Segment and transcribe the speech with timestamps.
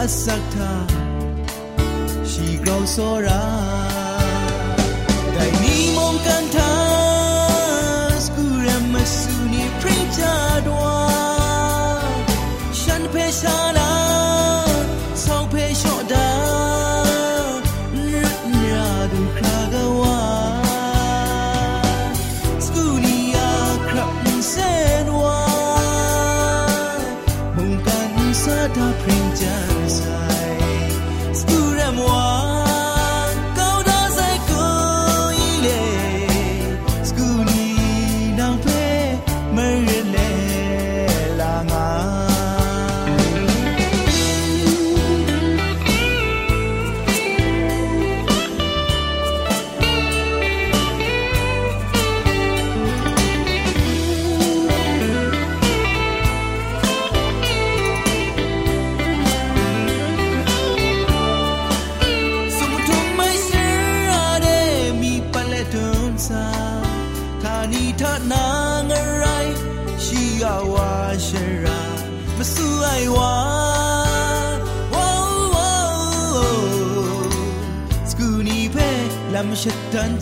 [0.00, 0.72] အစက်တာ
[2.30, 3.42] ရှိကောစောရာ
[5.34, 6.72] ဒိုင်နီမုန်ကန်တာ
[8.24, 10.34] စကူရမဆူနီပရိချာ
[10.66, 10.94] ဒွာ
[12.80, 13.92] ရှန်ပေရှာလာ
[15.24, 16.26] ဆောင်းဖေရှော့တာ
[28.34, 30.28] มชัดทัน โ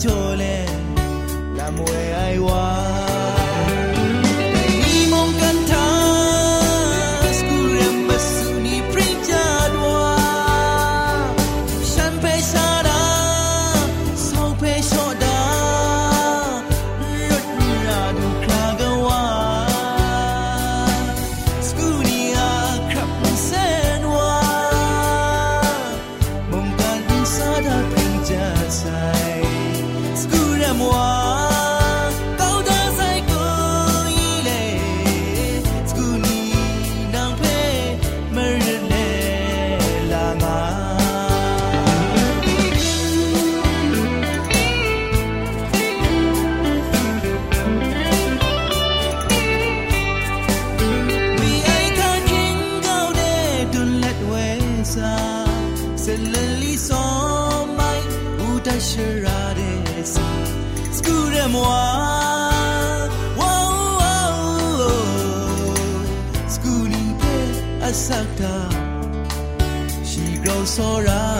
[0.04, 0.06] จ
[0.36, 0.42] เล
[1.58, 1.78] ลำ
[70.78, 71.37] เว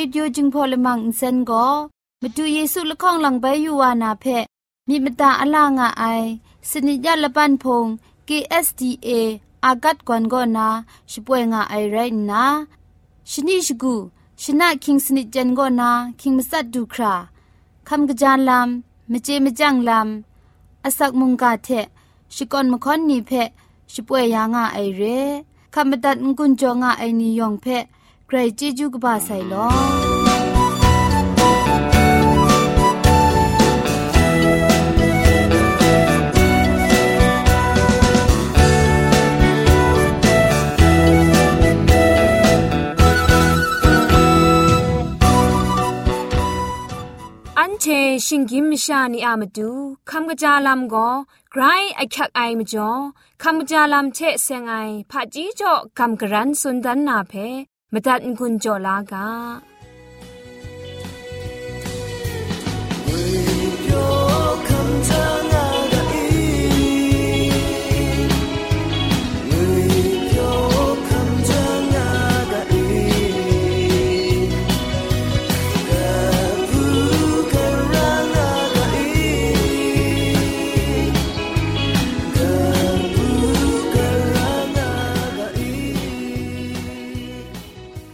[0.00, 1.66] รีดิโอจึงพอลมังอินเซนก็
[2.22, 4.24] มาดูเยซูละข้องหลังใบยูวานาเพ
[4.88, 6.04] มีมตาอลางอไอ
[6.68, 7.86] สนิยาละปันพง
[8.28, 9.10] KSDA
[9.64, 10.68] อากัดกวนก็นา
[11.10, 11.96] ช่วยงาไอไร
[12.30, 12.44] นะ
[13.30, 13.94] ชนิชกู
[14.42, 17.14] ชนะคิงสนิจันก็นาคิงมัสัดดูครา
[17.88, 21.68] คำกระจานลำมเจมจังลำอาศักมุงกาเท
[22.34, 23.30] ชิกอนมคอนนีเพ
[23.92, 25.02] ช่วยยางาไอเร
[25.74, 27.66] คำบัดงกุนจงาไอนิยองเพ
[28.29, 29.67] ใครจีจูกบาไซลอ
[47.87, 47.91] เช
[48.27, 49.71] ชิงกิมชานีอามาดู
[50.09, 51.09] คำกระจาลำก็
[51.51, 51.63] ไกร
[51.95, 52.91] ไอคักไอมาจ่อ
[53.43, 54.73] คำกระจาลำเชเซงไอ
[55.11, 57.33] ผาจีจ่อคำกระรันสุนดันนาเพ
[57.92, 58.88] มตัดกุญจ่อล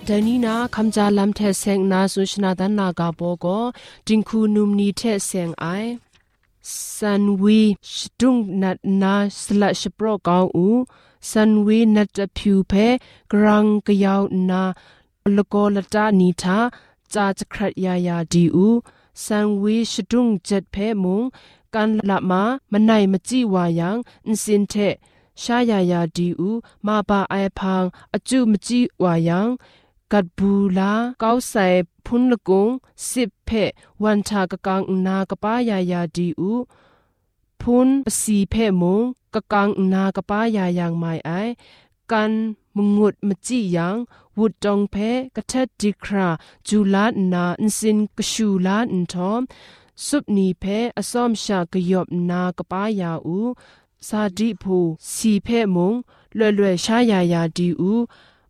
[0.08, 3.64] ဒနီနာခမ်ဂျာလမ်ထဲဆင်နာဆုရှနာဒနာဂါဘောကို
[4.06, 5.90] တင်ခုနုမနီထဲဆင်အိုင်
[6.94, 7.60] စန်ဝီ
[7.92, 10.80] ရှတုံနတ်နာစလရှပရောကောင်းဦး
[11.30, 12.86] စန်ဝီနတ်တဖြူဖဲ
[13.30, 14.62] ဂရန်ကယောက်နာ
[15.36, 16.58] လကောလတာနီသာ
[17.12, 18.78] ဂျာချခရယာယာဒီဦး
[19.24, 21.20] စန်ဝီရှတုံဂျက်ဖဲမုံ
[21.74, 22.32] ကန်လာမ
[22.72, 23.88] မနိုင်မကြည့်ဝါယံ
[24.26, 24.94] အင်စင်တဲ့
[25.42, 27.86] ရှာယာယာဒီဦးမပါအိုင်ဖန်း
[28.16, 29.40] အကျုမကြည့်ဝါယံ
[30.12, 31.66] กัดบูลาเก้าใส่
[32.06, 32.68] พุนละกง
[33.08, 33.50] สิบเพ
[34.02, 36.52] วันชากะกังนากะป้ายายาดีอู
[37.60, 37.88] พุน
[38.18, 39.02] สีเพมง
[39.34, 41.30] กะกังนากะป้ายายางไม่ไอ
[42.12, 42.32] กัน
[42.76, 43.96] มงุดมจียัง
[44.38, 44.96] วุดจองเพ
[45.36, 46.28] กะเทดดิครา
[46.68, 49.42] จูลานาอินสินกะชูลาอินทอม
[50.06, 50.64] สุบนีเพ
[50.98, 53.38] อซอมชากะยอบนากะป้ายาอู
[54.08, 54.78] สาดิภู
[55.14, 55.94] สีเพมง
[56.36, 57.92] เล่เล่ชายายาดีอู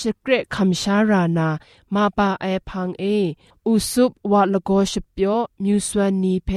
[0.00, 1.48] ชเกรคำชารานา
[1.94, 3.04] มาปาไอพังเอ
[3.66, 6.50] อุสุบวะละโกชเปียวมิวสวนีเพ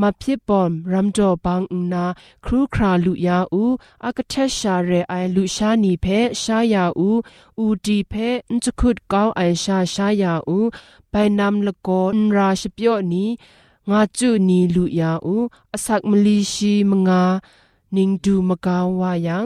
[0.00, 1.62] มาพิบอมรัมจอบาง
[1.92, 2.04] นา
[2.44, 3.64] ครูคราลุยาอู
[4.04, 6.06] อากเทชาเรไอลุชานีเพ
[6.42, 7.10] ชายาอู
[7.58, 8.14] อูดีเพ
[8.52, 10.58] นจคุดก้าวไอชาชายาอู
[11.10, 13.28] ไปนำละโกนราชเปียวนี้
[13.90, 15.36] งาจุนีลุยาอู
[15.72, 17.22] อสักมลีชีมงา
[17.96, 19.44] นิงดูมกาวายัง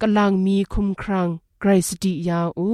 [0.00, 1.28] กำลังมีคุมครัง
[1.60, 2.68] ไกรสติยาอู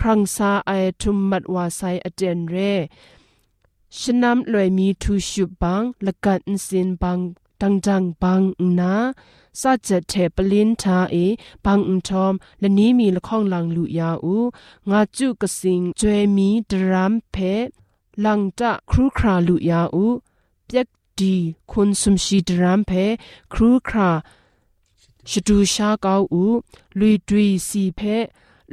[0.00, 2.56] ครังซาไอทุมมัดวาไซอเจนเร
[3.98, 7.18] ชนำลอยมีทูชุบังละกันสินบัง
[7.60, 8.42] ตังจังบัง
[8.78, 8.94] นา
[9.60, 11.16] ซาเจเทปลินทาเอ
[11.64, 14.36] บังอุทอมและนี้มีละข้องลังลุยาอู
[14.90, 17.36] งาจุกสิงจวยมีดรามเพ
[18.24, 20.06] ลังจะครูคราลุยาอู
[20.66, 20.88] เปียก
[21.18, 21.34] ดี
[21.70, 22.92] คุณสมชีดรามเพ
[23.52, 24.10] ครูครา
[25.29, 26.43] ชดูชาเกาอู
[26.99, 28.01] ลุยดุยสีเพ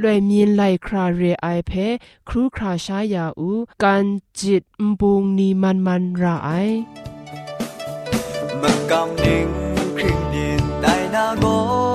[0.00, 1.86] လွယ်မြင်းလိုက်ခရာရေအိုင်ဖဲ
[2.28, 4.04] ခရူခရာရှာယာဦးကန်
[4.38, 4.64] ဂျစ်
[5.00, 6.76] ဘုံနီမန်မန်ရာအိုင်
[8.60, 9.48] မကမ်နင်း
[9.96, 10.46] ခရင်ဒီ
[10.82, 11.91] ဒိုင်နာဂို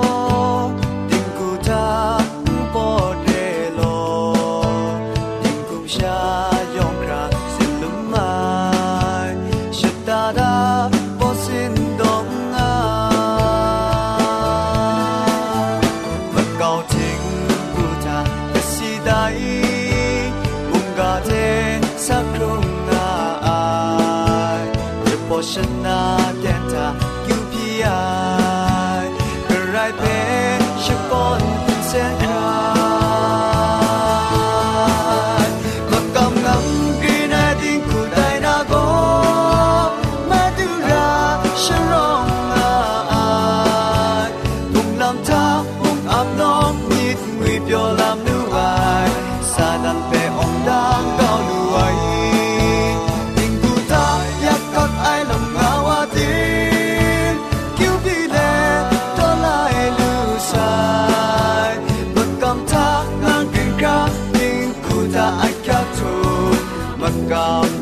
[67.08, 67.77] a god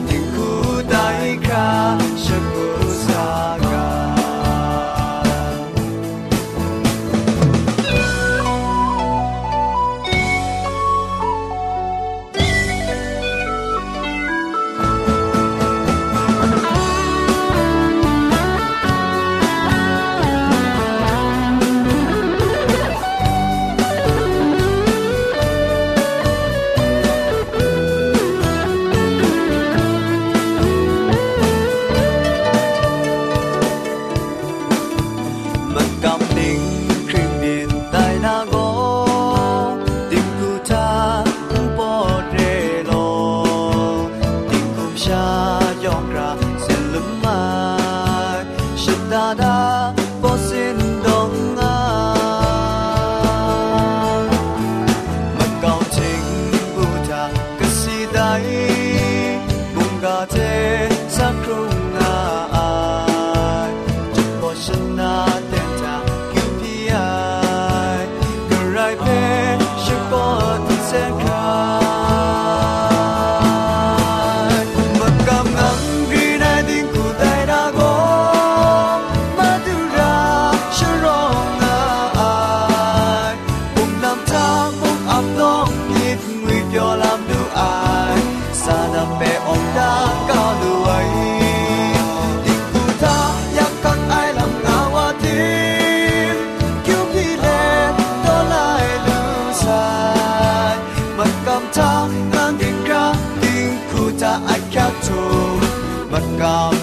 [106.72, 106.75] ม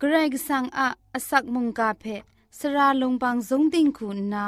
[0.00, 2.04] กรกสังอะอสักมุงกาเพ
[2.58, 4.46] สระลงบางสงติงคุณนา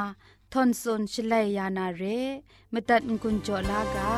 [0.51, 2.03] ทอนซนชลัยยานาเร
[2.73, 4.11] มตัดกุญจลากา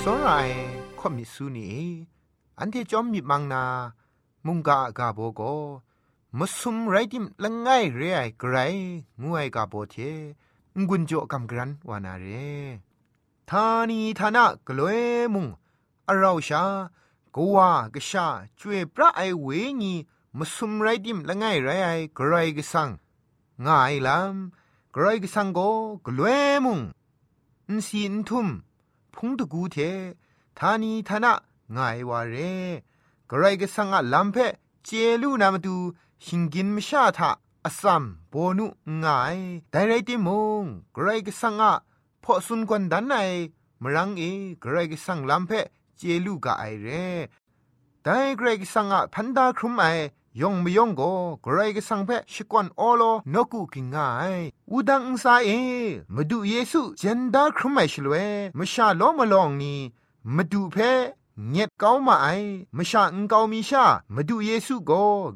[0.00, 0.56] စောရိုင်
[0.98, 1.70] ခွတ်မီဆူနီ
[2.59, 3.63] อันที่จอมมีมังนา
[4.45, 5.41] มุงกากาโบโก
[6.37, 8.09] มุสุมไรดิมละง่ายเรี
[8.41, 8.55] กไร
[9.23, 9.95] งวยกาโบเท
[10.87, 12.25] งุนโจกำกรันวานาเร
[13.49, 15.01] ทานีทานะกลวย
[15.33, 15.47] มุง
[16.07, 16.63] อาราชา
[17.35, 17.57] กัว
[17.93, 18.27] กชา
[18.59, 19.47] จวยพระไอเว
[19.81, 19.93] งี
[20.37, 21.69] มุสุมไรดิมละง่ายไร
[22.15, 22.89] ไกรกสัง
[23.65, 25.59] ง่ายลำกรกสังโก
[26.05, 26.79] กลวยมุง
[27.67, 28.47] อินสีอินทุม
[29.13, 29.77] พุงตะกูเท
[30.57, 31.33] ทานีทานะ
[31.75, 32.35] ง่ายวาเร
[33.29, 34.37] กระไรก็สังอะลัมเพ
[34.85, 34.89] เจ
[35.21, 35.75] ลูนามาดู
[36.25, 37.31] หิงกินมชาทะ
[37.65, 38.67] อสัมโบนุ
[39.03, 39.37] ง่าย
[39.71, 40.29] แต่ไรติม
[40.63, 40.65] ง
[40.95, 41.73] กระไรก็สังอะ
[42.23, 43.13] พอสุนกวนดันไน
[43.81, 44.23] มรังเอ
[44.61, 45.51] กระไรก็สังลัมเพ
[45.97, 46.87] เจลูกะไอเร
[48.03, 49.83] แต่กระไรก็สังอะพันดาครุมไอ
[50.41, 51.01] ยองไม่ยองโก
[51.43, 53.03] กระไรก็สังเพชิกวนโอโล
[53.33, 55.49] นกุกิงง่ายอูดังอุซาเอ
[56.15, 58.15] มาดูเยซูเจนดาครุมไอชลเว
[58.57, 59.73] มชาโลมาลองนี
[60.35, 60.77] มาดูเพ
[61.49, 62.27] เงียดเก้ามาไอ
[62.77, 63.85] มชาอุงเกามีชา
[64.15, 64.91] มาดูเยซูโก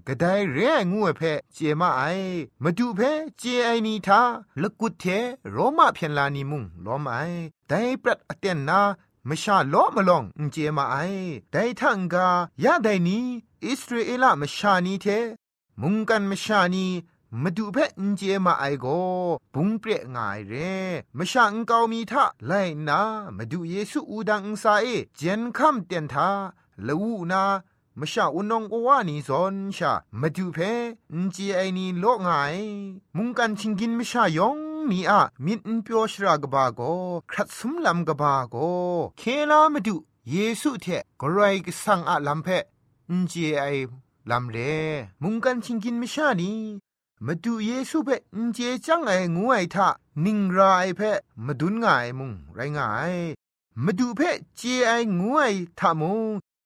[0.07, 0.57] กระไดเร
[0.91, 1.21] งูเพ
[1.53, 2.03] เจมาไอ
[2.63, 2.99] มาดูเพ
[3.37, 4.21] เจไอนีทา
[4.61, 5.03] ลกุดเท
[5.51, 7.17] โรมาเพียนลานีมุงล้อมไอ
[7.67, 8.81] ไดปรัดอเตนนา
[9.27, 10.95] มชาล้อมาลองเจมาไอ
[11.51, 12.27] ไดทังกา
[12.63, 13.19] ยาไดนี
[13.65, 15.05] อิสราเอลมชานีเท
[15.81, 16.85] มุงกันมชานี
[17.43, 18.85] มาดูเพอินเจมาไอโก
[19.53, 20.53] บุงเปรง่ายเร
[21.17, 22.51] มชางเกามีทะไล
[22.87, 22.99] นา
[23.37, 26.29] มาดูเยซูอูดังอุซาเอเจนคัมเตียนทา
[26.87, 27.43] ละวูนา
[27.99, 30.57] มาชาอุนงโอวานีซอนชามาดูเพ
[31.13, 32.57] อินเจไอนีโลง่าย
[33.15, 34.57] มุงกันชิงกินมาชายอง
[34.91, 36.81] นีอะมินเปียวชรากบาโก
[37.31, 38.55] ครัดสมลำกบาโก
[39.17, 39.95] เคลามาดู
[40.29, 40.85] เยซูเท
[41.21, 42.47] กรายกสังอะลำเพ
[43.09, 43.63] อินเจไอ
[44.29, 44.57] ลำเร
[45.21, 46.51] มุงกันชิงกินมชานี
[47.25, 49.87] มาดูเยซูเพ่อินเจจังไองูไอทะ
[50.23, 51.11] นิงรายเพ่
[51.45, 53.15] มาดุนง่ายมุงไรง่าย
[53.83, 55.41] มาดูเพ่เจไองูไอ
[55.79, 56.19] ทะมุง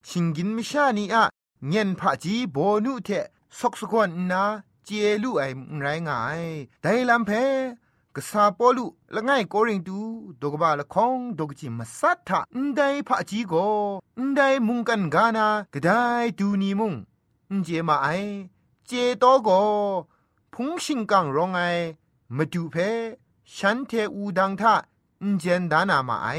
[0.08, 1.24] ชิงกินมิชานีอะ
[1.68, 3.10] เงียนผาจีโบนุเท
[3.58, 4.44] ซอกสกวนนา
[4.86, 4.90] เจ
[5.24, 5.44] ลูไอ
[5.80, 6.42] ไรง่าย
[6.82, 7.44] ไดลัมเพ่
[8.16, 10.00] กษาปอลุละไงโกริงตู
[10.42, 13.54] ดกบาละคองดกจิมาสัทธะอินไดผาจีโก
[14.20, 15.90] อินไดมุงกันกานากระได
[16.40, 16.94] ดูนีมุง
[17.50, 18.08] อินเจมาไอ
[18.88, 19.50] เจโตโก
[20.54, 21.62] พุงชิงกังร้องไอ
[22.36, 22.76] มาดูเพ
[23.56, 24.74] ฉันเทอูดังทะ
[25.22, 26.30] อินเจนดานามาไอ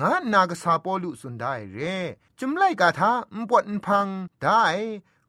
[0.00, 1.78] งานนากษาปอลุสุนได้เร
[2.38, 4.06] จุมไลกาทาอุปวดอุพัง
[4.40, 4.62] ได้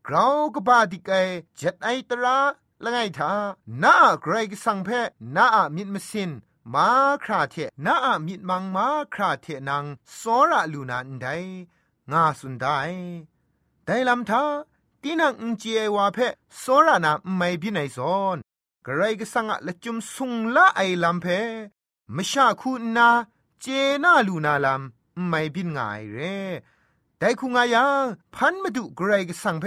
[0.08, 1.14] กราวกบาดิกไอ
[1.58, 2.38] เจ็ดไอตรา
[2.84, 3.32] ละไงทา
[3.84, 4.90] น้าไกรกสังเพ
[5.36, 5.46] น้า
[5.76, 6.32] มิดมสิน
[6.74, 6.88] มา
[7.24, 7.56] คราเท
[7.86, 7.96] น้า
[8.26, 9.84] มิดมังมาคราเทนัง
[10.20, 11.28] สอระลูนาอันใด
[12.12, 12.80] งาสุนได้
[13.86, 14.44] ได้ลำทา
[15.06, 15.64] ตีนังอุจเจ
[15.96, 16.18] วาเพ
[16.60, 18.38] โซรานาไม่บินไอซอน
[18.86, 21.26] กระไรก็สังอะละจุมสุงละไอลำเพ
[22.16, 23.10] มชาคูนา
[23.62, 23.66] เจ
[24.04, 26.38] นาลูนาลำไม่บินง่ายเร่
[27.18, 28.06] แต่คุงายัง
[28.36, 29.66] พันมาดูกระไรก็สังเพ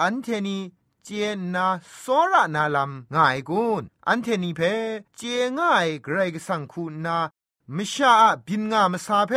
[0.00, 0.58] อันเทนี
[1.04, 1.08] เจ
[1.54, 1.66] นา
[1.98, 4.60] โซระนาลำง่ายกุนอันเทนีเพ
[5.16, 5.20] เจ
[5.58, 7.18] ง่ายกระไรก็สังคูนา
[7.76, 8.14] มชา
[8.46, 9.32] บินงามสาเพ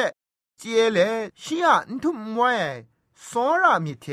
[0.59, 0.99] เจเล
[1.41, 2.51] ชียนทุมไว้
[3.25, 4.07] โซระมิเท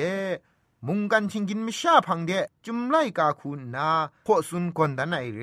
[0.86, 2.32] มุงกันชิงกินมชาพังเด
[2.64, 3.88] จุมไลกาคุณนา
[4.26, 5.42] พอสุนกอนดันไอเร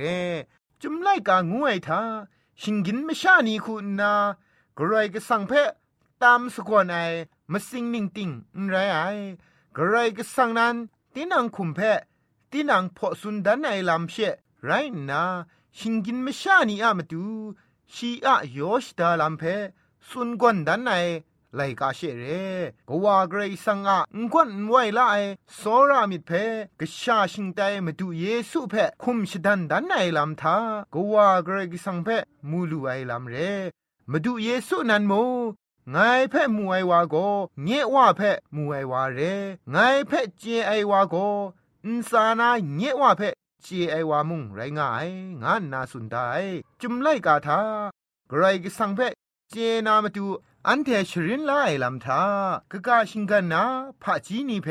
[0.82, 2.02] จุมไลกางวยทา
[2.62, 4.12] ชิงกินมชานีคุณนา
[4.78, 5.52] กรยก็สังเพ
[6.22, 6.96] ตามสกวนไอ
[7.52, 8.30] มาสิงนิ่งติง
[8.70, 8.98] ไรไอ
[9.76, 10.76] กรยก็สังนั้น
[11.14, 11.80] ตีนังคุมเพ
[12.52, 14.16] ตีนังพอสุนดันไอลำเช
[14.66, 14.72] ไร
[15.10, 15.24] นา
[15.78, 17.26] ชิงกินมชานีอามาดู
[17.94, 19.44] ชีอะโยชดาลำเพ
[20.08, 20.94] สุนกวนดันไอ
[21.56, 22.26] ไลกาเชเร
[22.90, 25.02] กว่าเกรซังอะงกวนไวไล
[25.56, 26.32] โซรามิดเพ
[26.80, 30.58] กชาชิงไตมาดูเยซูเพคุมชดันดันไอลำทา
[30.94, 32.08] กว่าเกรกสังเพ
[32.50, 33.36] มูลูไอลำเร
[34.12, 35.14] มาดูเยซูนันโม
[35.92, 35.98] ไง
[36.30, 37.16] เพ่มูไอวาโก
[37.64, 39.20] เงว่าเพ่มูไอวาเร
[39.72, 39.78] ไง
[40.08, 41.16] เพ่เจไอวาโก
[41.86, 43.30] อินสานาเงว่าเพ่
[43.64, 45.08] เจไอวามุงไรงาย
[45.42, 46.16] งานนาสุนได
[46.82, 47.60] จุมไลกาทา
[48.30, 49.00] ไกรกสังเพ
[49.50, 50.26] เจนามาดู
[50.70, 52.24] อันเทชรินไลลำทา
[52.72, 53.64] กะกาชิงกันนา
[54.02, 54.68] พะจีนีเพ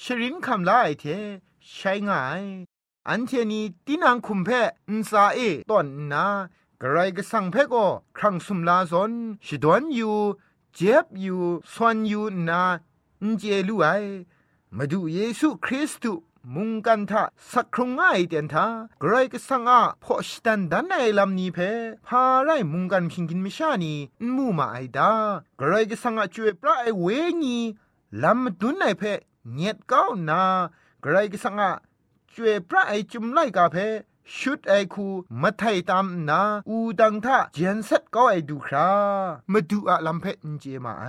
[0.00, 1.04] ชรินคำไลเท
[1.68, 2.42] ใช้ง่าย
[3.08, 4.48] อันเทนีตินังคุมเพ
[4.88, 5.38] อินซาเอ
[5.70, 6.26] ตอนนา
[6.80, 9.12] กระไรก็สั่งเพก็ครั้งสุมลาซอน
[9.46, 10.18] ชิดวนอยู่
[10.74, 11.42] เจ็บอยู่
[11.72, 12.62] สวนอยู่นา
[13.22, 13.86] อินเจลูไอ
[14.76, 16.22] มาดูเยซูคริสต์
[16.54, 18.66] มุงกันทะสักครุงง่ายเดียนทา
[19.00, 21.58] ไกรก็สังอาพอชดันดันในลำนี้เพ
[22.06, 23.94] พาไรมุงกันพิงกินมิชานี
[24.36, 25.10] มูมาไอดา
[25.58, 27.06] ไกรก็สังอาช่วยปลาไอเว
[27.42, 27.58] งี
[28.22, 29.02] ลำดุนในเพ
[29.52, 30.42] เนียดก้านา
[31.02, 31.70] ไกรก็สังอา
[32.32, 33.76] ช่วยพระไอจุมไลกาเพ
[34.36, 35.08] ชุดไอคู
[35.42, 38.90] มาไทยตามนาอูดังท่าเจนเซ็ตก็ไอดูครา
[39.52, 41.06] มาดูอะลำเพนเจมาไอ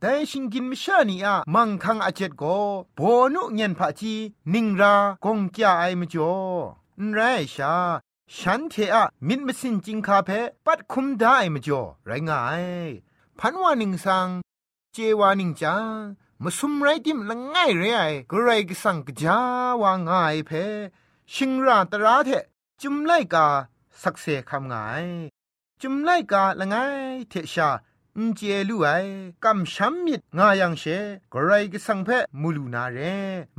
[0.00, 2.58] แต่ชิงกินมิชานีอะมังคังอาเจ็ดก็
[2.96, 3.00] โบ
[3.34, 4.14] นุเงียนพะจี
[4.52, 6.34] นิงรากงจ้าไอมจ่อ
[7.00, 7.20] นไร
[7.54, 7.74] ชา
[8.36, 10.30] ฉันเทอะมิดมสินจิงคาเพ
[10.66, 12.64] ปัดคุมได้มจ่อไรงาย
[13.38, 14.28] พันวานิงสัง
[14.92, 16.02] เจวานิงจาง
[16.42, 19.38] มาซุมไรดิมละง่ายเรไอก็ไรกสังกจา
[19.82, 20.50] วางายเพ
[21.34, 22.30] ชิงราตราเท
[22.82, 23.46] จุมไลกา
[24.02, 24.74] สักเซคำไง
[25.80, 26.76] จุมไลกาละไง
[27.28, 27.70] เทชา
[28.16, 28.88] อินเจลูไอ
[29.44, 30.84] กำช้ำมิดงายังเช
[31.32, 32.08] กรไรกสังเพ
[32.40, 32.98] มูลูนาเร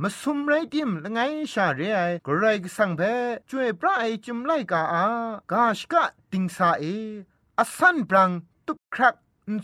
[0.02, 1.20] มาสุมไรติมละไง
[1.52, 3.00] ชาเรไอกรไรกสังเพ
[3.48, 5.04] ช่วยพระไอจุมไลกาอา
[5.52, 6.84] กาชกะติงสาเอ
[7.58, 8.30] อสันปรัง
[8.66, 9.14] ตุกครัก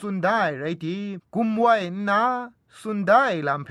[0.00, 0.96] สุนได้ไรที
[1.34, 1.74] กุมไว้
[2.08, 2.22] นา
[2.80, 3.70] สุนได้ลำเพ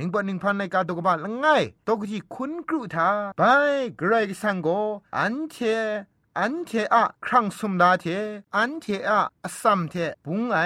[0.00, 1.46] นิงปอนิงพันในกาตกบาลละไง
[1.86, 3.08] ตกจีคุณกรุธา
[3.38, 3.42] ไป
[4.00, 4.68] กรกสังโก
[5.18, 5.56] อันเท
[6.38, 8.04] อันเทอะครั้งสมดาเท
[8.56, 10.58] อันเทอะอสัมเทปุงไอ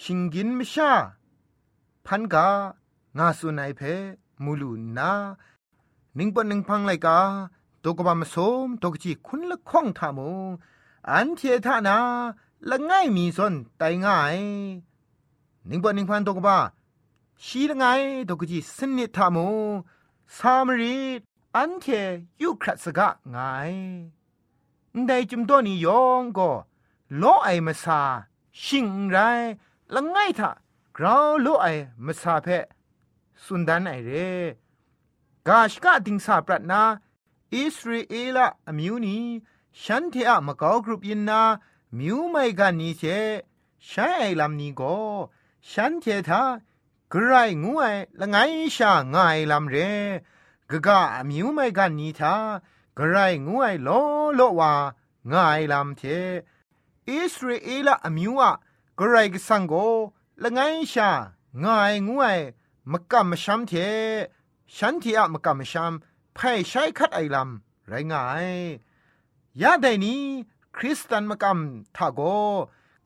[0.00, 0.92] ชิงกินมิชา
[2.06, 2.48] พันกา
[3.18, 3.80] งาสุนัยเพ
[4.44, 5.12] มูลูนา
[6.18, 7.18] นิงปอนิงพังไลกา
[7.84, 10.30] ตกบามสมตกจีคุณละข้องทามู
[11.10, 11.96] อันเททานา
[12.70, 14.38] ละไงมีสนไตง่าย
[15.68, 16.58] นิงปอนิงพันตกบา
[17.42, 17.84] ชีละไง
[18.28, 19.48] ดกจีสนิทามู
[20.36, 20.98] สามรี
[21.56, 21.86] อันเท
[22.42, 23.36] ยุครัสกะไง
[25.06, 26.50] ได้จุมตัวนี้ยองก็
[27.18, 28.00] โลไอมาซา
[28.62, 29.16] ชิงไร
[29.94, 30.50] ละไงทะ
[30.96, 31.66] กราวโลไอ
[32.06, 32.46] มาซาเพ
[33.44, 34.10] สุนดันไอเร
[35.48, 36.82] กาชกะดิงสาปรัตนา
[37.54, 39.18] อิสราเอลอมิวนี
[39.82, 41.42] ฉันเทอะมะกอกรุปยินนา
[41.98, 43.02] มิวไม่กันนี้เช
[43.86, 44.94] ใช้ไอลำนี้ก็
[45.70, 46.42] ฉันเททา
[47.16, 48.36] กรายงวยละไง
[48.76, 49.76] ชาง่ายลำเร
[50.70, 52.34] กะกะมิวไม่กันนีทา
[52.98, 53.88] กรายงวยโล
[54.36, 54.72] โลว่า
[55.32, 56.02] ง่ายลำเท
[57.08, 58.52] อิสราเอลอมิวอะ
[58.98, 59.74] กรายกสังโก
[60.42, 60.60] ละไง
[60.92, 61.10] ชา
[61.64, 62.38] ง่ายงวย
[62.92, 63.72] มกะมชัมเท
[64.76, 65.92] ฉันที่อะมกะมชัม
[66.34, 68.48] ไพ่ใช้คัดไอลำไรง่าย
[69.62, 70.22] ยาไดนี้
[70.76, 72.20] คริสตันมกำทาโก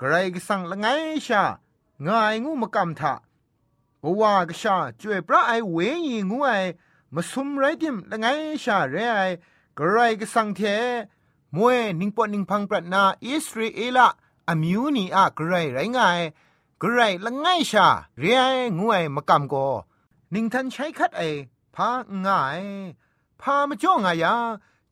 [0.01, 0.87] กรกสังละไง
[1.27, 1.45] ชา
[2.07, 3.15] ง่ายงูมกำทา
[4.03, 6.51] บว่ากชาจวยพระไอเวยีงูไอ
[7.15, 8.27] มาสุมไรดิมละไง
[8.65, 9.21] ชาเรไอ
[9.79, 10.61] กระไรก็สังเท
[11.57, 13.99] มวยนิงปอนิงพังปรนาอิสราเอล
[14.49, 15.99] อะมิวนีอะกระไรไรไง
[16.83, 17.87] กระไรละไงชา
[18.19, 18.43] เรไอ
[18.79, 19.55] งูไอมากำโก
[20.35, 21.23] นิงทันใช้คัดไอ
[21.75, 21.89] พา
[22.25, 22.63] ง่าย
[23.41, 24.35] พามาจ้องไงยา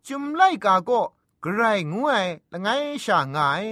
[0.07, 0.91] จุมไลกาโก
[1.45, 2.13] กระไรงูไอ
[2.53, 2.69] ละไง
[3.05, 3.67] ชาง่าย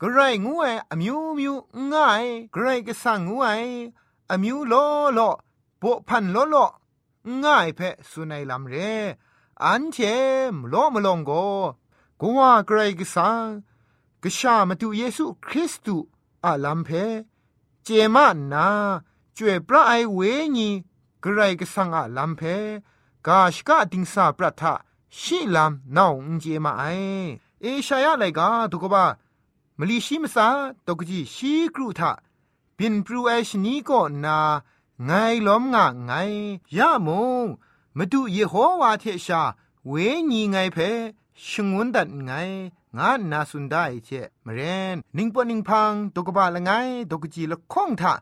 [0.00, 1.54] กระไรงูไออะมิวมิว
[1.92, 3.48] ง่ายกระไรก็สังงูไอ
[4.30, 4.74] อมิวโล
[5.14, 5.20] โล
[5.80, 6.56] ปุพันโลโล
[7.42, 8.74] ง่ายเพะสุนัยลำเร
[9.64, 9.96] อันเท
[10.52, 11.32] มโลมลงโก
[12.20, 13.46] กัาใครกสัง
[14.22, 15.96] กชามาตุเยซูคริสตุ
[16.44, 16.88] อาลัมเพ
[17.84, 18.68] เจมานา
[19.36, 20.18] จวยพระไอเว
[20.56, 20.68] ญี
[21.20, 22.42] เไรกสังอาลัมเพ
[23.26, 24.74] กาชกาติงสาประทะ
[25.18, 26.84] ชีลามนาวเจมาไอ
[27.62, 29.04] เอชายาไลกาตุกบา
[29.78, 30.46] มลีชิมสา
[30.86, 32.12] ตกจีชีครูทะ
[32.78, 34.38] บินปรูเอชนีก็นา
[35.04, 35.10] ไง
[35.46, 36.12] ล้อมงะไง
[36.76, 37.08] ยะม
[37.44, 37.46] ง
[37.96, 39.42] มาดูเยโฮวาเทชา
[39.88, 39.92] เว
[40.30, 40.78] ญีไงเพ
[41.46, 42.32] ชงวนดัดไง
[42.96, 44.08] งานนาสุนได้เช
[44.46, 44.60] มเร
[44.94, 46.70] นนิงปนิงพังตกบาละไง
[47.10, 48.12] ตกจีละข้องทะ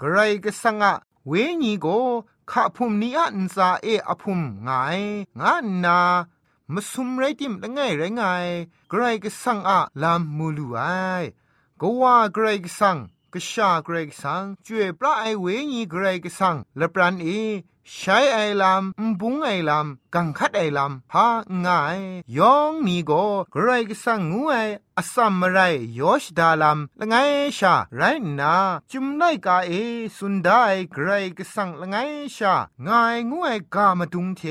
[0.00, 0.92] กรก็สังะ
[1.28, 1.86] เวญีโก
[2.50, 4.70] ข้าพุมนี้อันซาเออพุมไง
[5.40, 5.98] งานนา
[6.72, 8.22] มาสุมไรติมละไงไรไง
[8.88, 10.80] ไกรก็สังอะลามมูลูไอ
[11.80, 12.96] ก็ว่าไกรก็สัง
[13.34, 17.28] กษาเกรกสังจวยปลาไอเวงีเกรกสังละปรันเอ
[17.96, 21.26] ใช้ไอลำมบุงไอลำกังคัดไอลำพา
[21.64, 21.98] ง่าย
[22.38, 24.54] ยองนี่ก็เกรกสังงูไอ
[24.98, 25.58] อสัมมไร
[25.98, 27.14] ยอชดาลำละไง
[27.58, 28.02] ชาไร
[28.40, 28.54] นา
[28.90, 29.72] จุมไนกาเอ
[30.16, 30.62] สุนได้
[30.92, 31.96] เกรกสังละไง
[32.36, 32.54] ชา
[32.86, 34.42] ง่ายงูไอกามาดุงเท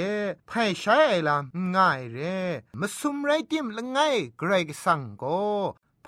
[0.48, 2.18] ไพ่ใช้ไอลำง่ายเร
[2.80, 4.00] มาสุมไรติมละไง
[4.38, 5.39] เกรกสังก็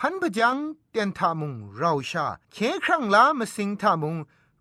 [0.04, 0.58] พันพจัง
[0.92, 4.16] เตียนทามุงเราชาเคครั้งลามาสิงทามุง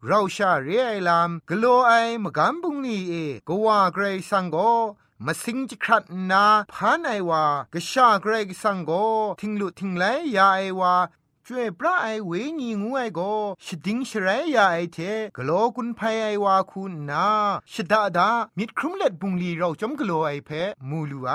[0.06, 1.92] เราชาเรียลามกโลไอ
[2.24, 3.14] มกัมบุงนีเอ
[3.48, 4.56] กว่าเกรสังโก
[5.24, 8.90] มาสิงจิครัดนาพานไอวากะชาเกรกสังโก
[9.40, 10.04] ทิงลุทิงไล
[10.36, 10.94] ยาไอวา
[11.52, 13.20] ช่วยพระไอเวงีงูไอโก
[13.64, 14.98] ชดิงชรายาไอเท
[15.36, 17.26] กโลกุนไพไอวาคุณนา
[17.72, 20.50] ชดาดามิดครุมเล็ดบุงลีเราจอมกโลไอเพ
[20.88, 21.32] มูลูไอ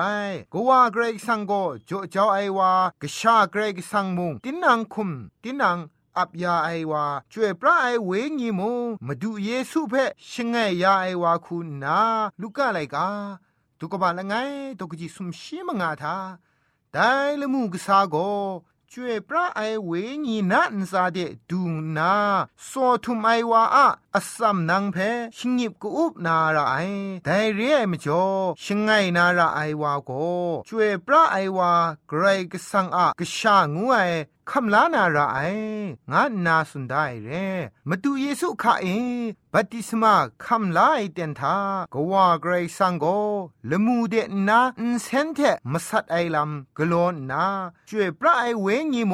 [0.53, 1.53] ก็ว่าเกรกสังโก
[1.85, 5.11] โจเจ้าไอวากะชาเกรกสังมุงตินังคุม
[5.43, 5.77] ตินัง
[6.17, 8.71] อับยาไอวาช่วยพระไอเวงีมู
[9.05, 9.93] มาดูเยซูเพ
[10.31, 11.99] ชงไงยาไอวาคุณนา
[12.41, 13.07] ลูกอะไรกา
[13.79, 14.33] ตุกบาลไง
[14.79, 16.15] ตุกจิสุมชีมงาทา
[16.93, 18.17] ได้ละมูกษาโก
[18.97, 19.91] ช่วยพระไอเว
[20.25, 21.17] งีนันซาเด
[21.49, 21.61] ดู
[21.97, 22.13] นา
[22.65, 22.71] โซ
[23.03, 24.97] ทุมไอวาอะ อัสซัมนังเพ
[25.37, 26.75] ชิงิบกูอุบนาราไอ
[27.23, 28.25] แต่เรียมจ่อ
[28.63, 30.11] ชิงไงนาราไอวาโก
[30.67, 31.71] จวยพระไอวา
[32.09, 33.95] ไกรกสังอะกชางูไอ
[34.49, 35.39] คำลานาราไอ
[36.11, 37.29] งานนาสุนได้เร
[37.89, 38.87] มาดูเยซูข้าเอ
[39.53, 41.57] บัติสมาคำลาไอเตียนทา
[41.93, 43.05] กว่าไกรสังโก
[43.69, 44.15] ละมูเด
[44.47, 45.39] นาอินเซนเท
[45.71, 47.45] มาสัดไอลำกลอนนา
[47.89, 49.13] ช่วยพระไอเวงีโม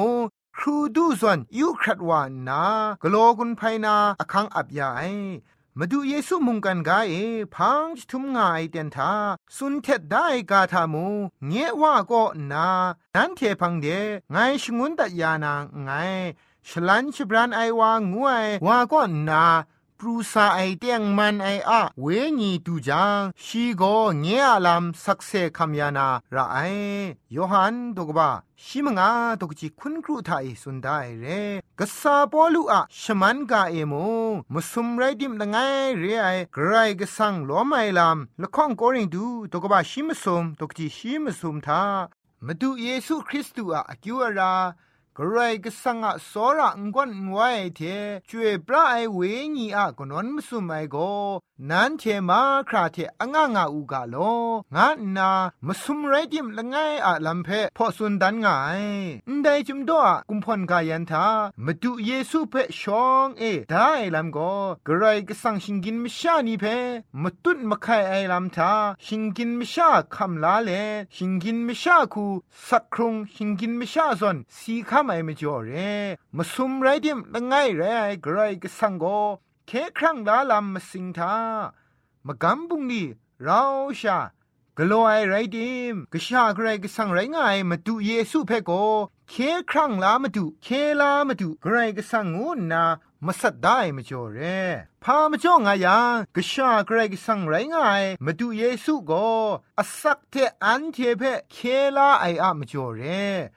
[0.57, 2.63] ครูดูส่วนยูครัดวานนา
[3.01, 5.01] กโลกุนไพนาอคังอับยาไอ
[5.77, 7.13] มาดูเยซูมุงกันกาเอ
[7.55, 9.13] พังทุมงายเตียนทา
[9.55, 11.07] สุนเทดได้กาทามู
[11.47, 12.67] เงว่าก็นา
[13.15, 13.87] นันเทพังเด
[14.31, 15.91] ไงชงุนตัดยานางไง
[16.69, 19.45] ฉลันฉบรานไอวางงวยว่าก็นา
[20.03, 22.05] ปรูซาไอเตียงมันไออะเว
[22.39, 23.83] ญีตูจางชีโก
[24.19, 26.57] เงียลำสักเซคัมยานาระไอ
[27.31, 28.29] โยฮันตกบา
[28.65, 29.09] ชิมงา
[29.41, 31.25] ตกจิคุณครูไทยสุนได้เร
[31.79, 33.93] กษาปอลูอะชมันกาเอโม
[34.53, 35.57] มุสุมไรดิมละไง
[35.99, 41.83] เรไอกรายกสังล้อไมลำละข้องโกริงดูตกบาชิมสุมตกจิชิมสุมทา
[42.45, 44.53] มาดูเยซูคริสต์อะอกิวรา
[45.17, 47.82] กรไรก็สังอะสระงวนงวยเท
[48.30, 49.19] ช่วยปลาไอเว
[49.56, 50.95] ญีอะกนนมสุไมโก
[51.69, 54.15] นันเทมาคราเทองางาอูกาโล
[54.76, 55.32] งานา
[55.67, 58.82] มสุมไรดิมละไงอะลัมเพพอสุนดันไงาย
[59.30, 61.28] นไดจุมดอะกุมพลกายันทา
[61.65, 64.38] มาดูเยซูเพชองเอได้ลัมโก
[64.88, 66.65] กรายกสังชิงกินมชานีเพ
[67.21, 68.71] มตุนมะไคไอลัมทา
[69.06, 70.71] ชิงกินมชาคัมลาเล
[71.15, 72.26] ชิงกินมชาคู
[72.67, 75.71] สักครุงชิงกินมชาซอนสีคำไอมจ่อเร
[76.38, 79.06] มสุมไรดิมละไงเรไอกรายกสังโก
[79.67, 81.36] เคครั้งลาลำมาสิงทา
[82.28, 83.08] มากำบุงนี่
[83.43, 83.62] เรา
[84.00, 84.19] ชา
[84.78, 88.71] กลัวไอไรดิมกชาใครก็สั่งไรง่ายมาดูเยซูเพโก
[89.30, 89.34] เค
[89.71, 90.67] ครั้งลามาดูเค
[91.02, 92.84] ลามาดูใครก็สั่งงูนา
[93.25, 94.39] มาสัดได้มาจ่อเร
[95.03, 99.12] พามาจ่องายังกชาใครก็สังไรง่ายมาดูเยซูโก
[99.79, 101.57] อสักเทอันเทเพเค
[101.97, 103.01] ลาไออะมาจ่อเร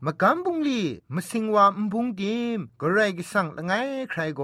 [0.05, 0.83] มากำบุงลี
[1.15, 3.73] มาสิงวามบุงดิมใครก็สังละไง
[4.11, 4.41] ใครโก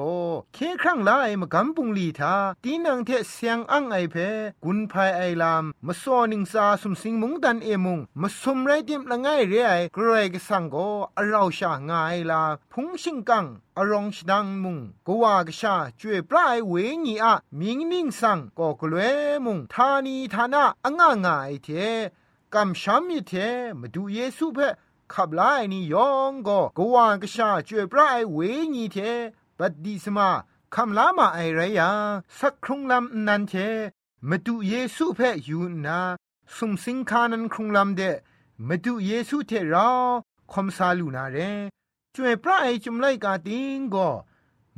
[0.54, 4.16] เคครั้งลาไอมากำบุงลีทาตีนังเทเสียงอังไอเพ
[4.64, 10.76] กุนภายไอลามมาซอนิงซาสุมสิงมุงดันเอมุงมาสมไรดิมละไงเรไอใครก็สังก
[11.16, 13.46] อเราชางายลาพุงชิงกัง
[13.80, 21.68] อรองชดังมุงกวากชาจวยปลายเวงีอะมิงนิ่งสังก็กลวยมุงทานีทานะอ่างง่ายเท
[22.54, 23.32] กำช้ำมิเท
[23.80, 24.58] มาดูเยซูเพ
[25.12, 28.38] ขับไล่นี่ยองก็กวากชาจวยปลายเว
[28.74, 28.96] งีเท
[29.58, 30.30] บัดดีสมา
[30.74, 31.90] คำลามาไอไรยา
[32.38, 33.54] สักครุงลำนันเท
[34.28, 36.00] มาดูเยซูเพ่ยูนา
[36.56, 38.02] สุมสิงคานันครุงลำเด
[38.68, 39.88] มาดูเยซูเทรา
[40.52, 41.38] คอมซาลูนาเร
[42.16, 44.09] จวยพระไอจุมไลกาติงก็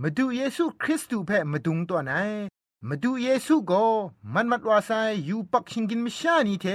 [0.00, 2.12] มาดูเยซูคริสต์ูเพ่มาดุงตัวไหน
[2.88, 3.84] มาดูเยซูก็
[4.34, 4.90] มันมัดวาไซ
[5.28, 6.66] ยูปักชิงกินมิชานีเท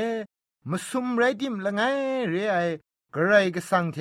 [0.69, 1.81] มาสุมไรดิมละไง
[2.29, 2.57] เรไอ
[3.13, 3.97] กระไรก็สังเท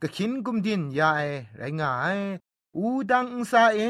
[0.00, 1.22] ก็ขินกุมดินยาไอ
[1.56, 2.18] ไรงาย
[2.76, 3.80] อูดังอุซาเอ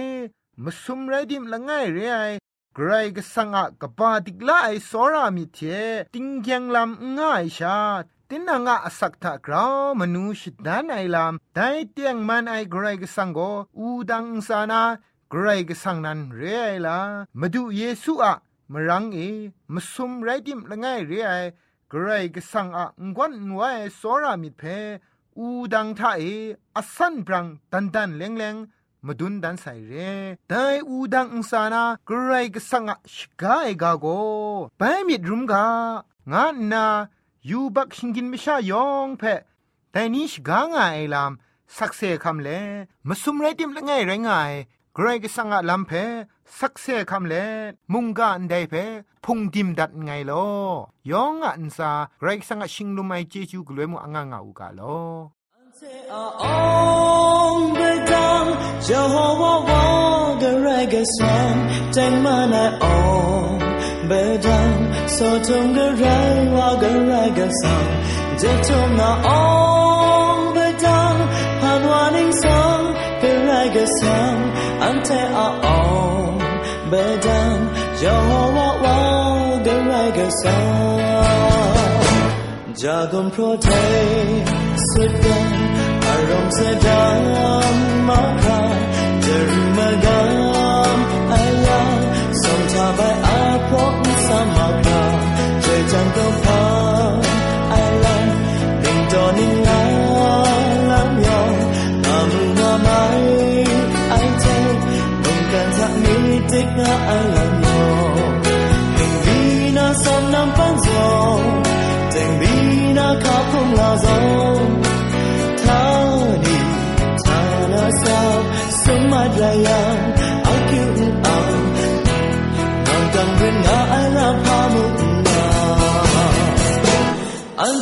[0.62, 2.18] มาสุมไรดิมละไงเรไอ
[2.76, 5.58] กระไรก็สังอะกบาติกลาไอสอรามิเท
[6.14, 7.78] ติงยังลำง่ายชา
[8.30, 9.66] ตินางะสักทากรา
[9.98, 11.60] มนูชิดานไอลามได
[11.92, 13.38] เตียงมันไอกรกสังโก
[13.78, 14.82] อูดังสานา
[15.32, 16.98] กรกสังนันเรไอลา
[17.40, 18.34] มาดูเยซูอะ
[18.72, 19.18] มรังเอ
[19.74, 21.32] มสุมไรดิมละไงเรไอ
[21.92, 24.62] กรกสังอะงวนนวยสรามิเพ
[25.38, 26.22] อูดังทาเอ
[26.76, 28.56] อสันปรังตันตันเลงเลง
[29.06, 29.92] มาดุนดันใส่เร
[30.48, 34.06] แต่อูดังอุสานากรกสังอะชกาเอกาโก
[34.78, 35.64] ไปมิดรุมกา
[36.32, 36.86] งานนา
[37.50, 39.22] ยูบักชิงกินมิชายองเพ
[39.92, 41.32] แต่นี้ชกางไอลาม
[41.76, 42.48] สักเซคำเล
[43.08, 44.30] มาสุมไรติมละไงไรไง
[44.94, 45.92] ไกรกสังอะลำเพ
[46.58, 47.34] สักเซคำเล
[47.92, 48.74] มุงกาอันใดเพ
[49.24, 50.46] พุงดิมดัดไงลอ
[51.10, 54.98] ยองอันซาไกรกสังอะชิงลุไมเจจูกลวยมูอ่างงาอุกาลอ
[55.80, 56.14] On
[57.74, 58.46] the down,
[58.86, 61.58] Jehovah walk a reggae song,
[61.92, 63.77] take man I on the down, so tum the ray walk a reggae
[67.62, 67.88] song,
[68.40, 71.18] Jetum na on the down,
[71.60, 72.82] pan warning song,
[73.20, 74.38] the reggae song,
[74.88, 76.38] ante a on
[76.90, 77.60] the down,
[78.00, 81.00] Jehovah walk a reggae song,
[82.80, 84.48] Jagun protect,
[84.94, 85.58] sit down.
[86.08, 87.04] อารมณ์เสดา
[87.72, 87.76] ม
[88.08, 88.60] มาคา
[89.22, 90.67] เจริมากามอายา
[92.78, 95.00] สมทาบายอาพรสามาคา
[95.62, 96.62] เจจังก็พา
[97.72, 98.16] อายา
[98.82, 99.80] นิ่งจอนิ่งลา
[100.90, 101.54] ลำยอง
[102.06, 102.48] อา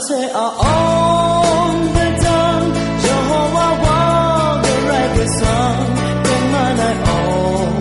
[0.07, 2.67] ante aong bedang
[3.03, 4.01] Jehovah wa
[4.63, 5.83] the reggae song
[6.27, 7.75] then man I ong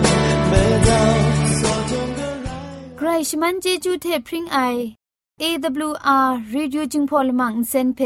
[0.50, 1.22] bedang
[1.58, 4.58] so don't go right ใครชมันเจจูเทพริงไอ
[5.42, 8.00] AWR Reducing Polymer Insen เพ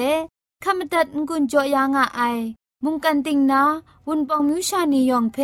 [0.64, 2.38] ขมตัดงุนจอยางอ้าย
[2.84, 3.62] มุงกันติงนา
[4.06, 5.38] วุนปองมิวชานียองเพ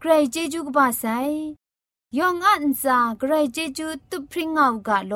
[0.00, 1.04] ใครเจจูกบาไซ
[2.18, 5.14] ยองอันซาใครเจจูตุพริ้งเอากาโล